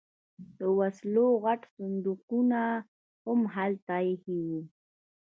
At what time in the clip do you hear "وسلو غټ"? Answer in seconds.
0.79-1.61